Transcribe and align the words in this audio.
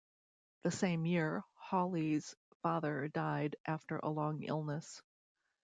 The 0.63 0.71
same 0.71 1.05
year, 1.05 1.43
Hawley's 1.53 2.33
father 2.63 3.07
died 3.09 3.55
after 3.67 3.97
a 3.99 4.09
long 4.09 4.41
illness. 4.41 4.99